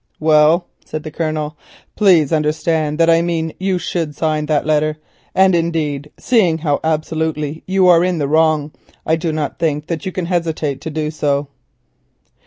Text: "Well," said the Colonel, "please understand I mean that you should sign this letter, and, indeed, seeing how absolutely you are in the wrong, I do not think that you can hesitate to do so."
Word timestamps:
"Well," 0.19 0.65
said 0.83 1.03
the 1.03 1.11
Colonel, 1.11 1.55
"please 1.95 2.33
understand 2.33 2.99
I 2.99 3.21
mean 3.21 3.49
that 3.49 3.55
you 3.61 3.77
should 3.77 4.15
sign 4.15 4.47
this 4.47 4.65
letter, 4.65 4.97
and, 5.35 5.53
indeed, 5.53 6.09
seeing 6.17 6.57
how 6.57 6.79
absolutely 6.83 7.61
you 7.67 7.87
are 7.87 8.03
in 8.03 8.17
the 8.17 8.27
wrong, 8.27 8.71
I 9.05 9.15
do 9.15 9.31
not 9.31 9.59
think 9.59 9.85
that 9.85 10.03
you 10.03 10.11
can 10.11 10.25
hesitate 10.25 10.81
to 10.81 10.89
do 10.89 11.11
so." 11.11 11.49